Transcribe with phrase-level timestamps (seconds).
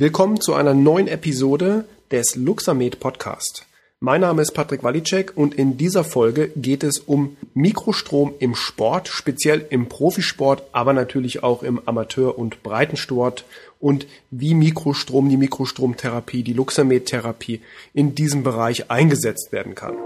[0.00, 3.66] Willkommen zu einer neuen Episode des Luxamed Podcast.
[3.98, 9.08] Mein Name ist Patrick Walicek und in dieser Folge geht es um Mikrostrom im Sport,
[9.08, 13.44] speziell im Profisport, aber natürlich auch im Amateur- und Breitensport
[13.80, 17.60] und wie Mikrostrom, die Mikrostromtherapie, die Luxamed-Therapie
[17.92, 19.96] in diesem Bereich eingesetzt werden kann.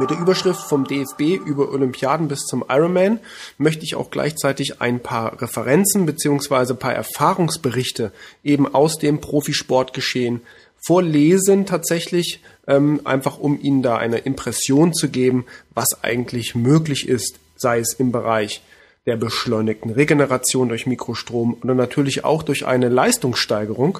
[0.00, 3.20] Mit der Überschrift vom DFB über Olympiaden bis zum Ironman
[3.58, 8.10] möchte ich auch gleichzeitig ein paar Referenzen beziehungsweise paar Erfahrungsberichte
[8.42, 10.40] eben aus dem Profisportgeschehen
[10.86, 15.44] vorlesen tatsächlich, ähm, einfach um Ihnen da eine Impression zu geben,
[15.74, 18.62] was eigentlich möglich ist, sei es im Bereich
[19.04, 23.98] der beschleunigten Regeneration durch Mikrostrom oder natürlich auch durch eine Leistungssteigerung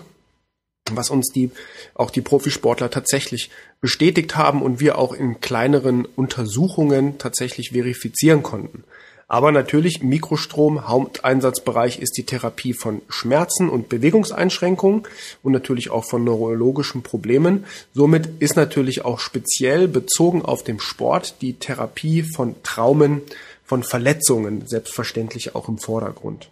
[0.96, 1.50] was uns die,
[1.94, 8.84] auch die Profisportler tatsächlich bestätigt haben und wir auch in kleineren Untersuchungen tatsächlich verifizieren konnten.
[9.30, 15.04] Aber natürlich Mikrostrom, Haupteinsatzbereich ist die Therapie von Schmerzen und Bewegungseinschränkungen
[15.44, 17.64] und natürlich auch von neurologischen Problemen.
[17.94, 23.22] Somit ist natürlich auch speziell bezogen auf den Sport die Therapie von Traumen,
[23.64, 26.50] von Verletzungen selbstverständlich auch im Vordergrund.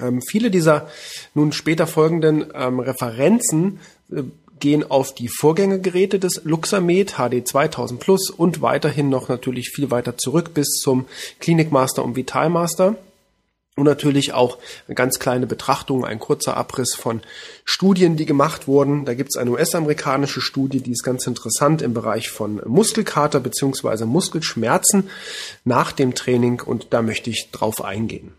[0.00, 0.88] Ähm, viele dieser
[1.34, 4.22] nun später folgenden ähm, Referenzen äh,
[4.58, 10.16] gehen auf die Vorgängergeräte des Luxamed HD 2000 Plus und weiterhin noch natürlich viel weiter
[10.16, 11.06] zurück bis zum
[11.40, 12.96] Klinikmaster und Vitalmaster.
[13.74, 17.22] Und natürlich auch eine ganz kleine Betrachtung, ein kurzer Abriss von
[17.64, 19.06] Studien, die gemacht wurden.
[19.06, 24.04] Da gibt es eine US-amerikanische Studie, die ist ganz interessant im Bereich von Muskelkater beziehungsweise
[24.04, 25.08] Muskelschmerzen
[25.64, 28.34] nach dem Training und da möchte ich drauf eingehen.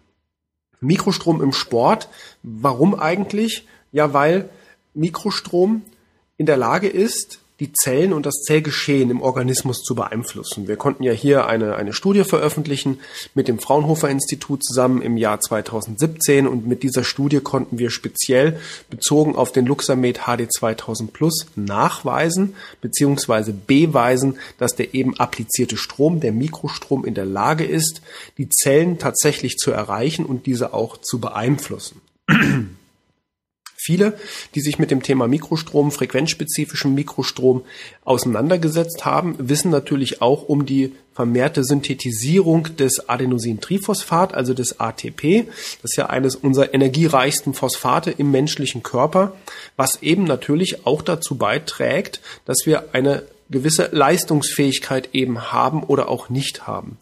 [0.83, 2.09] Mikrostrom im Sport.
[2.43, 3.67] Warum eigentlich?
[3.91, 4.49] Ja, weil
[4.93, 5.83] Mikrostrom
[6.37, 10.67] in der Lage ist, die Zellen und das Zellgeschehen im Organismus zu beeinflussen.
[10.67, 12.99] Wir konnten ja hier eine, eine Studie veröffentlichen
[13.35, 18.59] mit dem Fraunhofer Institut zusammen im Jahr 2017 und mit dieser Studie konnten wir speziell
[18.89, 23.53] bezogen auf den Luxamed HD 2000 Plus nachweisen bzw.
[23.67, 28.01] beweisen, dass der eben applizierte Strom, der Mikrostrom in der Lage ist,
[28.37, 32.01] die Zellen tatsächlich zu erreichen und diese auch zu beeinflussen.
[33.85, 34.13] Viele,
[34.55, 37.63] die sich mit dem Thema Mikrostrom, frequenzspezifischem Mikrostrom
[38.05, 45.47] auseinandergesetzt haben, wissen natürlich auch um die vermehrte Synthetisierung des Adenosintriphosphat, also des ATP.
[45.81, 49.35] Das ist ja eines unserer energiereichsten Phosphate im menschlichen Körper,
[49.75, 56.29] was eben natürlich auch dazu beiträgt, dass wir eine gewisse Leistungsfähigkeit eben haben oder auch
[56.29, 56.97] nicht haben.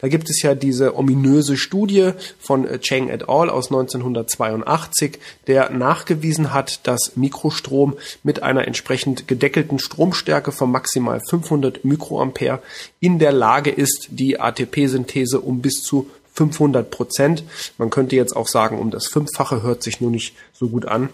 [0.00, 3.50] Da gibt es ja diese ominöse Studie von äh, Cheng et al.
[3.50, 11.84] aus 1982, der nachgewiesen hat, dass Mikrostrom mit einer entsprechend gedeckelten Stromstärke von maximal 500
[11.84, 12.60] Mikroampere
[13.00, 17.44] in der Lage ist, die ATP-Synthese um bis zu 500 Prozent,
[17.78, 21.08] man könnte jetzt auch sagen, um das Fünffache hört sich nur nicht so gut an,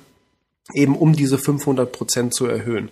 [0.75, 2.91] eben um diese 500 Prozent zu erhöhen.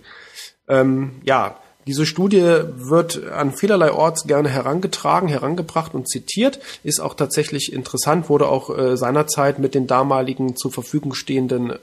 [0.67, 2.43] Ähm, ja, diese Studie
[2.75, 8.69] wird an vielerlei Orts gerne herangetragen, herangebracht und zitiert, ist auch tatsächlich interessant, wurde auch
[8.69, 11.73] äh, seinerzeit mit den damaligen zur Verfügung stehenden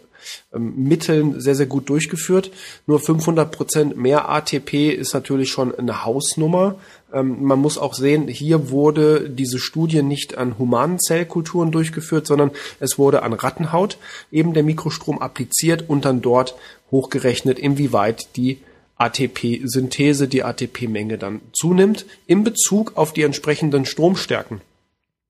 [0.54, 2.52] ähm, Mitteln sehr, sehr gut durchgeführt.
[2.86, 6.76] Nur 500 Prozent mehr ATP ist natürlich schon eine Hausnummer.
[7.12, 12.52] Ähm, man muss auch sehen, hier wurde diese Studie nicht an humanen Zellkulturen durchgeführt, sondern
[12.78, 13.98] es wurde an Rattenhaut
[14.30, 16.54] eben der Mikrostrom appliziert und dann dort
[16.92, 18.60] hochgerechnet, inwieweit die
[18.96, 24.60] ATP-Synthese, die ATP-Menge dann zunimmt, in Bezug auf die entsprechenden Stromstärken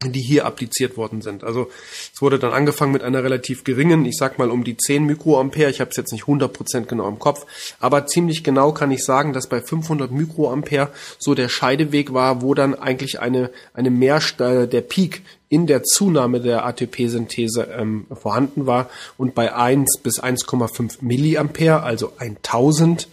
[0.05, 1.43] die hier appliziert worden sind.
[1.43, 1.71] Also
[2.13, 5.71] es wurde dann angefangen mit einer relativ geringen, ich sag mal um die 10 Mikroampere,
[5.71, 7.47] ich habe es jetzt nicht 100% genau im Kopf,
[7.81, 12.53] aber ziemlich genau kann ich sagen, dass bei 500 Mikroampere so der Scheideweg war, wo
[12.53, 18.91] dann eigentlich eine, eine Mehrstelle, der Peak in der Zunahme der ATP-Synthese ähm, vorhanden war
[19.17, 23.09] und bei 1 bis 1,5 Milliampere, also 1000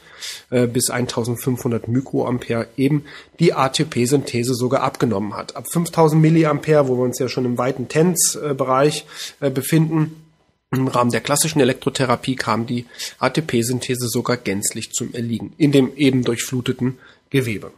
[0.50, 3.06] äh, bis 1500 Mikroampere eben
[3.39, 5.55] die ATP-Synthese sogar abgenommen hat.
[5.55, 9.05] Ab 5000 Milliampere, wo wir uns ja schon im weiten TENS-Bereich
[9.40, 10.23] äh, befinden,
[10.72, 12.85] im Rahmen der klassischen Elektrotherapie kam die
[13.20, 16.97] ATP-Synthese sogar gänzlich zum Erliegen in dem eben durchfluteten
[17.29, 17.72] Gewebe.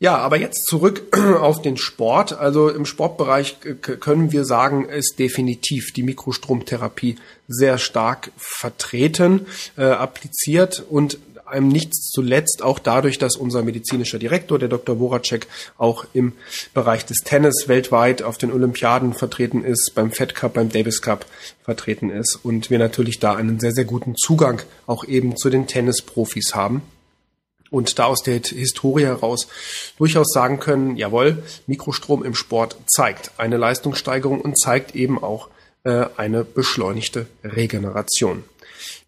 [0.00, 2.32] Ja, aber jetzt zurück auf den Sport.
[2.38, 7.16] Also im Sportbereich können wir sagen, ist definitiv die Mikrostromtherapie
[7.48, 9.46] sehr stark vertreten,
[9.76, 14.98] äh, appliziert und einem nichts zuletzt auch dadurch, dass unser medizinischer Direktor, der Dr.
[14.98, 15.46] Voracek,
[15.78, 16.34] auch im
[16.74, 21.26] Bereich des Tennis weltweit auf den Olympiaden vertreten ist, beim Fed Cup, beim Davis Cup
[21.64, 25.66] vertreten ist und wir natürlich da einen sehr, sehr guten Zugang auch eben zu den
[25.66, 26.82] Tennisprofis haben.
[27.70, 29.48] Und da aus der Historie heraus
[29.98, 35.48] durchaus sagen können, jawohl, Mikrostrom im Sport zeigt eine Leistungssteigerung und zeigt eben auch
[35.84, 38.44] äh, eine beschleunigte Regeneration.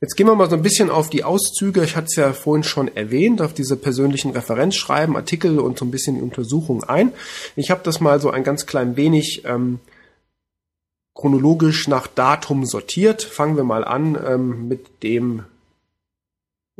[0.00, 1.84] Jetzt gehen wir mal so ein bisschen auf die Auszüge.
[1.84, 5.90] Ich hatte es ja vorhin schon erwähnt, auf diese persönlichen Referenzschreiben, Artikel und so ein
[5.90, 7.12] bisschen die Untersuchung ein.
[7.54, 9.78] Ich habe das mal so ein ganz klein wenig ähm,
[11.14, 13.22] chronologisch nach Datum sortiert.
[13.22, 15.44] Fangen wir mal an ähm, mit dem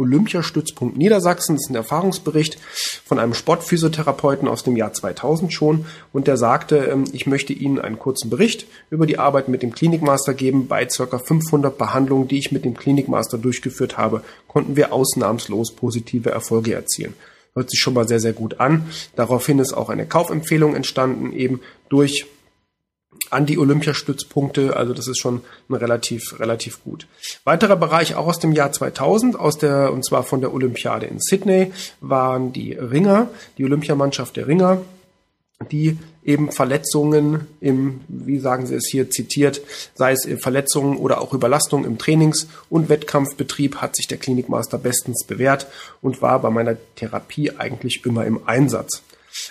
[0.01, 1.57] Olympiastützpunkt Niedersachsen.
[1.57, 2.59] Das ist ein Erfahrungsbericht
[3.05, 5.87] von einem Sportphysiotherapeuten aus dem Jahr 2000 schon.
[6.13, 9.73] Und der sagte, ähm, ich möchte Ihnen einen kurzen Bericht über die Arbeit mit dem
[9.73, 10.67] Klinikmaster geben.
[10.67, 11.19] Bei ca.
[11.19, 17.15] 500 Behandlungen, die ich mit dem Klinikmaster durchgeführt habe, konnten wir ausnahmslos positive Erfolge erzielen.
[17.55, 18.87] Hört sich schon mal sehr, sehr gut an.
[19.17, 22.27] Daraufhin ist auch eine Kaufempfehlung entstanden, eben durch
[23.31, 24.77] an die Olympiastützpunkte.
[24.77, 27.07] Also das ist schon relativ, relativ gut.
[27.45, 31.19] Weiterer Bereich auch aus dem Jahr 2000, aus der, und zwar von der Olympiade in
[31.21, 33.29] Sydney, waren die Ringer,
[33.59, 34.83] die Olympiamannschaft der Ringer,
[35.71, 39.61] die eben Verletzungen im, wie sagen Sie es hier zitiert,
[39.95, 45.25] sei es Verletzungen oder auch Überlastung im Trainings- und Wettkampfbetrieb hat sich der Klinikmaster bestens
[45.25, 45.67] bewährt
[46.03, 49.03] und war bei meiner Therapie eigentlich immer im Einsatz.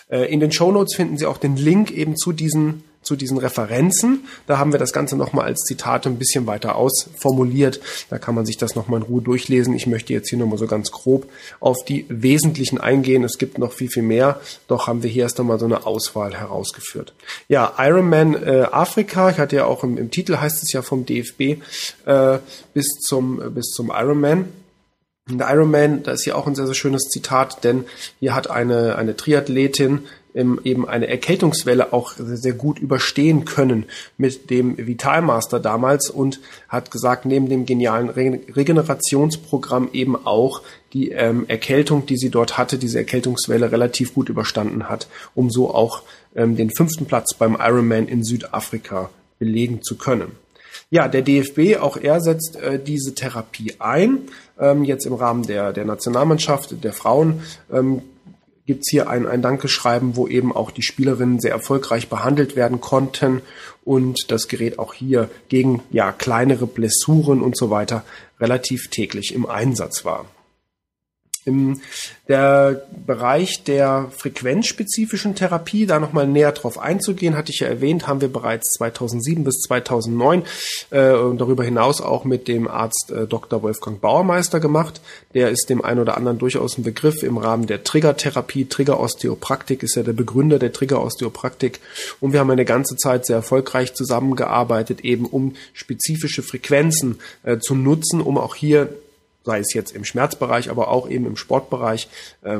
[0.09, 4.27] Äh, in den Shownotes finden Sie auch den Link eben zu diesen zu diesen Referenzen.
[4.45, 7.79] Da haben wir das Ganze nochmal als Zitate ein bisschen weiter ausformuliert.
[8.09, 9.73] Da kann man sich das nochmal in Ruhe durchlesen.
[9.73, 11.29] Ich möchte jetzt hier nur mal so ganz grob
[11.59, 13.23] auf die Wesentlichen eingehen.
[13.23, 14.39] Es gibt noch viel, viel mehr.
[14.67, 17.13] Doch haben wir hier erst einmal so eine Auswahl herausgeführt.
[17.47, 19.29] Ja, Ironman äh, Afrika.
[19.29, 21.61] Ich hatte ja auch im, im, Titel heißt es ja vom DFB
[22.05, 22.39] äh,
[22.73, 24.45] bis zum, bis zum Ironman.
[25.29, 27.85] Der Ironman, da ist hier auch ein sehr, sehr schönes Zitat, denn
[28.19, 33.85] hier hat eine, eine Triathletin eben eine Erkältungswelle auch sehr, sehr gut überstehen können
[34.17, 40.61] mit dem Vitalmaster damals und hat gesagt, neben dem genialen Re Regenerationsprogramm eben auch
[40.93, 45.73] die ähm, Erkältung, die sie dort hatte, diese Erkältungswelle relativ gut überstanden hat, um so
[45.73, 46.03] auch
[46.35, 49.09] ähm, den fünften Platz beim Ironman in Südafrika
[49.39, 50.33] belegen zu können.
[50.91, 54.21] Ja, der DFB, auch er setzt äh, diese Therapie ein.
[54.59, 58.01] Ähm, jetzt im Rahmen der, der Nationalmannschaft der Frauen ähm,
[58.65, 62.81] gibt es hier ein, ein Dankeschreiben, wo eben auch die Spielerinnen sehr erfolgreich behandelt werden
[62.81, 63.41] konnten
[63.83, 68.03] und das Gerät auch hier gegen ja kleinere Blessuren und so weiter
[68.39, 70.25] relativ täglich im Einsatz war.
[71.45, 71.81] Im
[72.29, 78.21] der Bereich der frequenzspezifischen Therapie, da nochmal näher drauf einzugehen, hatte ich ja erwähnt, haben
[78.21, 80.43] wir bereits 2007 bis 2009
[80.91, 83.63] äh, und darüber hinaus auch mit dem Arzt äh, Dr.
[83.63, 85.01] Wolfgang Bauermeister gemacht.
[85.33, 88.65] Der ist dem einen oder anderen durchaus ein Begriff im Rahmen der Triggertherapie.
[88.65, 91.79] Triggerosteopraktik ist ja der Begründer der Triggerosteopraktik
[92.19, 97.73] und wir haben eine ganze Zeit sehr erfolgreich zusammengearbeitet, eben um spezifische Frequenzen äh, zu
[97.73, 98.89] nutzen, um auch hier
[99.43, 102.09] sei es jetzt im Schmerzbereich, aber auch eben im Sportbereich,
[102.43, 102.59] äh,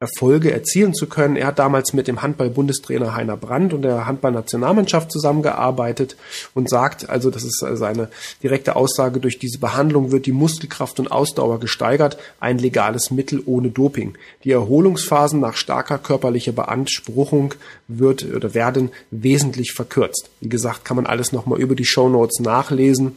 [0.00, 1.34] Erfolge erzielen zu können.
[1.34, 6.16] Er hat damals mit dem Handball-Bundestrainer Heiner Brandt und der Handballnationalmannschaft zusammengearbeitet
[6.54, 8.08] und sagt, also das ist seine
[8.40, 13.70] direkte Aussage, durch diese Behandlung wird die Muskelkraft und Ausdauer gesteigert, ein legales Mittel ohne
[13.70, 14.16] Doping.
[14.44, 17.54] Die Erholungsphasen nach starker körperlicher Beanspruchung
[17.88, 20.30] wird oder werden wesentlich verkürzt.
[20.40, 23.16] Wie gesagt, kann man alles nochmal über die Show Notes nachlesen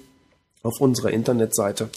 [0.63, 1.89] auf unserer Internetseite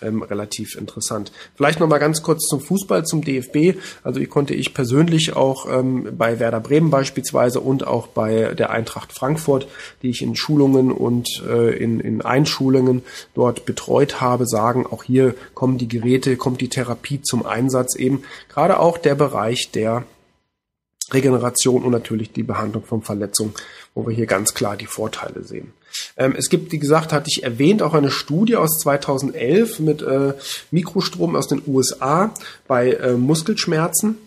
[0.00, 1.32] ähm, relativ interessant.
[1.54, 3.78] Vielleicht noch mal ganz kurz zum Fußball, zum DFB.
[4.02, 8.70] Also ich konnte ich persönlich auch ähm, bei Werder Bremen beispielsweise und auch bei der
[8.70, 9.68] Eintracht Frankfurt,
[10.02, 13.02] die ich in Schulungen und äh, in, in Einschulungen
[13.34, 18.22] dort betreut habe, sagen, auch hier kommen die Geräte, kommt die Therapie zum Einsatz eben.
[18.48, 20.04] Gerade auch der Bereich der
[21.12, 23.54] Regeneration und natürlich die Behandlung von Verletzungen,
[23.94, 25.72] wo wir hier ganz klar die Vorteile sehen.
[26.16, 30.34] Ähm, es gibt, wie gesagt, hatte ich erwähnt, auch eine Studie aus 2011 mit äh,
[30.70, 32.32] Mikrostrom aus den USA
[32.66, 34.18] bei äh, Muskelschmerzen.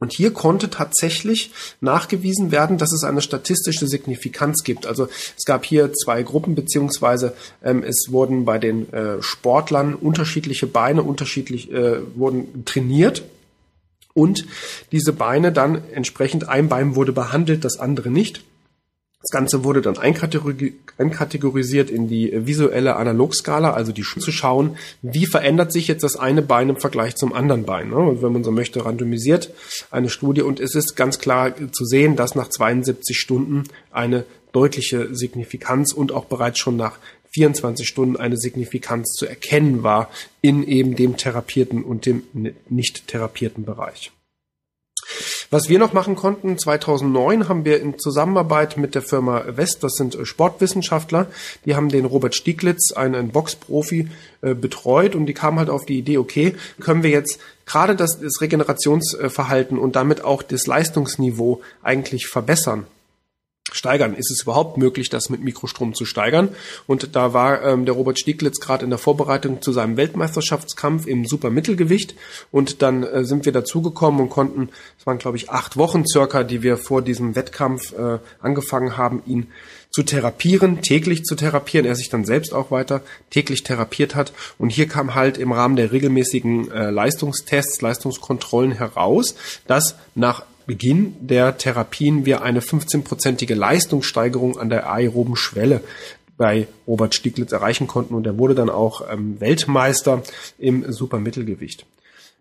[0.00, 1.50] Und hier konnte tatsächlich
[1.82, 4.86] nachgewiesen werden, dass es eine statistische Signifikanz gibt.
[4.86, 10.66] Also es gab hier zwei Gruppen, beziehungsweise ähm, es wurden bei den äh, Sportlern unterschiedliche
[10.66, 13.24] Beine unterschiedlich äh, wurden trainiert
[14.14, 14.46] und
[14.90, 18.42] diese Beine dann entsprechend ein Bein wurde behandelt, das andere nicht.
[19.22, 25.72] Das Ganze wurde dann einkategorisiert in die visuelle Analogskala, also die zu schauen, wie verändert
[25.72, 27.90] sich jetzt das eine Bein im Vergleich zum anderen Bein.
[27.90, 27.96] Ne?
[27.96, 29.52] Und wenn man so möchte, randomisiert
[29.90, 30.40] eine Studie.
[30.40, 36.12] Und es ist ganz klar zu sehen, dass nach 72 Stunden eine deutliche Signifikanz und
[36.12, 36.98] auch bereits schon nach
[37.32, 40.10] 24 Stunden eine Signifikanz zu erkennen war
[40.40, 42.22] in eben dem therapierten und dem
[42.70, 44.12] nicht therapierten Bereich.
[45.52, 49.94] Was wir noch machen konnten, 2009 haben wir in Zusammenarbeit mit der Firma West, das
[49.94, 51.26] sind äh, Sportwissenschaftler,
[51.64, 54.08] die haben den Robert Stieglitz, einen Boxprofi,
[54.42, 58.20] äh, betreut und die kamen halt auf die Idee, okay, können wir jetzt gerade das,
[58.20, 62.86] das Regenerationsverhalten und damit auch das Leistungsniveau eigentlich verbessern
[63.72, 64.14] steigern.
[64.14, 66.50] Ist es überhaupt möglich, das mit Mikrostrom zu steigern?
[66.86, 71.24] Und da war ähm, der Robert Stieglitz gerade in der Vorbereitung zu seinem Weltmeisterschaftskampf im
[71.24, 72.14] Supermittelgewicht
[72.50, 76.44] und dann äh, sind wir dazugekommen und konnten, es waren glaube ich acht Wochen circa,
[76.44, 79.48] die wir vor diesem Wettkampf äh, angefangen haben, ihn
[79.90, 84.32] zu therapieren, täglich zu therapieren, er sich dann selbst auch weiter täglich therapiert hat.
[84.56, 89.34] Und hier kam halt im Rahmen der regelmäßigen äh, Leistungstests, Leistungskontrollen heraus,
[89.66, 95.80] dass nach Beginn der Therapien wir eine 15-prozentige Leistungssteigerung an der aeroben Schwelle
[96.36, 100.22] bei Robert Stieglitz erreichen konnten und er wurde dann auch ähm, Weltmeister
[100.60, 101.86] im Supermittelgewicht.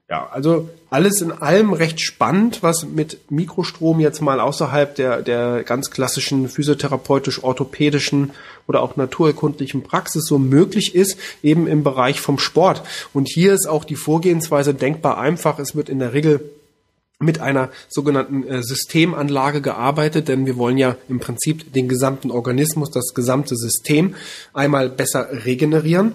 [0.07, 5.63] Ja, also alles in allem recht spannend, was mit Mikrostrom jetzt mal außerhalb der, der
[5.63, 8.33] ganz klassischen physiotherapeutisch-orthopädischen
[8.67, 12.83] oder auch naturerkundlichen Praxis so möglich ist, eben im Bereich vom Sport.
[13.11, 15.57] Und hier ist auch die Vorgehensweise denkbar einfach.
[15.57, 16.51] Es wird in der Regel
[17.19, 22.91] mit einer sogenannten äh, Systemanlage gearbeitet, denn wir wollen ja im Prinzip den gesamten Organismus,
[22.91, 24.15] das gesamte System
[24.53, 26.13] einmal besser regenerieren.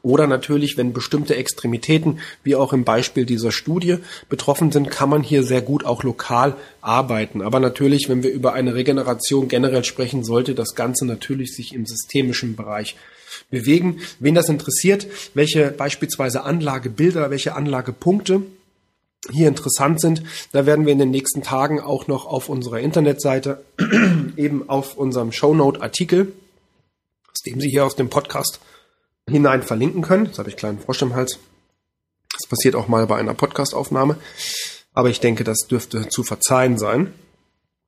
[0.00, 5.22] Oder natürlich, wenn bestimmte Extremitäten, wie auch im Beispiel dieser Studie, betroffen sind, kann man
[5.22, 7.40] hier sehr gut auch lokal arbeiten.
[7.40, 11.86] Aber natürlich, wenn wir über eine Regeneration generell sprechen, sollte das Ganze natürlich sich im
[11.86, 12.96] systemischen Bereich
[13.50, 14.00] bewegen.
[14.20, 18.42] Wen das interessiert, welche beispielsweise Anlagebilder, welche Anlagepunkte
[19.30, 20.22] hier interessant sind.
[20.52, 23.64] Da werden wir in den nächsten Tagen auch noch auf unserer Internetseite
[24.36, 26.32] eben auf unserem Shownote-Artikel,
[27.30, 28.60] aus dem Sie hier aus dem Podcast
[29.28, 30.26] hinein verlinken können.
[30.26, 31.38] Jetzt habe ich einen kleinen Frosch im Hals.
[32.32, 34.16] Das passiert auch mal bei einer Podcastaufnahme.
[34.92, 37.12] Aber ich denke, das dürfte zu verzeihen sein.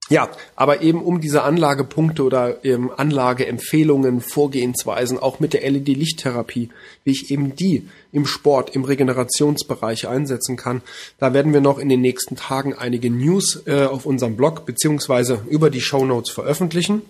[0.08, 6.70] Ja, aber eben um diese Anlagepunkte oder ähm, Anlageempfehlungen, Vorgehensweisen, auch mit der LED-Lichttherapie,
[7.02, 10.82] wie ich eben die im Sport, im Regenerationsbereich einsetzen kann,
[11.18, 15.40] da werden wir noch in den nächsten Tagen einige News äh, auf unserem Blog beziehungsweise
[15.50, 17.02] über die Show Notes veröffentlichen,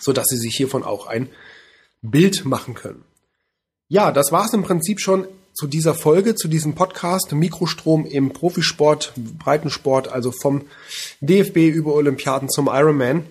[0.00, 1.28] so dass Sie sich hiervon auch ein
[2.02, 3.04] Bild machen können.
[3.88, 8.32] Ja, das war es im Prinzip schon zu dieser Folge, zu diesem Podcast Mikrostrom im
[8.32, 10.62] Profisport, Breitensport, also vom
[11.20, 13.24] DFB über Olympiaden zum Ironman.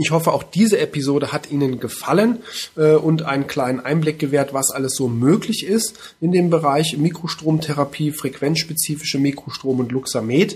[0.00, 2.38] Ich hoffe, auch diese Episode hat Ihnen gefallen
[2.76, 8.12] äh, und einen kleinen Einblick gewährt, was alles so möglich ist in dem Bereich Mikrostromtherapie,
[8.12, 10.52] frequenzspezifische Mikrostrom und Luxamed.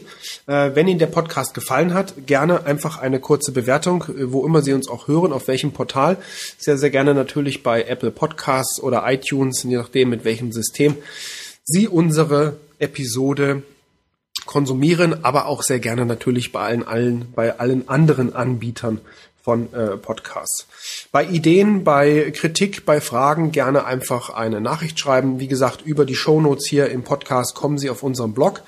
[0.47, 4.63] Äh, wenn Ihnen der Podcast gefallen hat, gerne einfach eine kurze Bewertung, äh, wo immer
[4.63, 6.19] Sie uns auch hören, auf welchem Portal.
[6.57, 10.95] Sehr, sehr gerne natürlich bei Apple Podcasts oder iTunes, je nachdem mit welchem System
[11.65, 13.65] Sie unsere Episode
[14.47, 19.01] konsumieren, aber auch sehr gerne natürlich bei allen, allen, bei allen anderen Anbietern
[19.43, 20.67] von äh, Podcasts.
[21.11, 25.41] Bei Ideen, bei Kritik, bei Fragen gerne einfach eine Nachricht schreiben.
[25.41, 28.63] Wie gesagt, über die Shownotes hier im Podcast kommen Sie auf unserem Blog.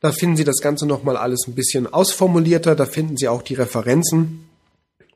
[0.00, 2.76] Da finden Sie das Ganze nochmal alles ein bisschen ausformulierter.
[2.76, 4.46] Da finden Sie auch die Referenzen.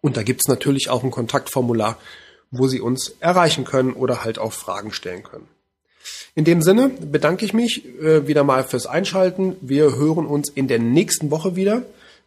[0.01, 1.99] Und da gibt's natürlich auch ein Kontaktformular,
[2.51, 5.49] wo Sie uns erreichen können oder halt auch Fragen stellen können.
[6.35, 9.57] In dem Sinne bedanke ich mich äh, wieder mal fürs Einschalten.
[9.61, 11.83] Wir hören uns in der nächsten Woche wieder.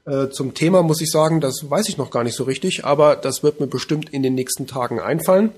[0.07, 3.17] Äh, zum Thema muss ich sagen, das weiß ich noch gar nicht so richtig, aber
[3.17, 5.51] das wird mir bestimmt in den nächsten Tagen einfallen.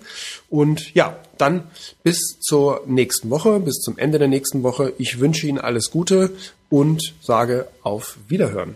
[0.49, 1.69] Und ja, dann
[2.03, 4.93] bis zur nächsten Woche, bis zum Ende der nächsten Woche.
[4.97, 6.31] Ich wünsche Ihnen alles Gute
[6.69, 8.75] und sage auf Wiederhören.